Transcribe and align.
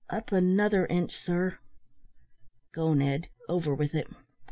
"Up 0.09 0.31
another 0.31 0.87
inch, 0.87 1.15
sir." 1.15 1.59
"Go, 2.71 2.95
Ned, 2.95 3.27
over 3.47 3.75
with 3.75 3.93
it. 3.93 4.07